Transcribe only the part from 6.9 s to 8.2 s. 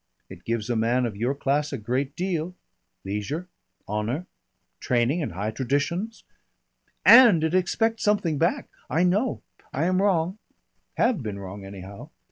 "And it expects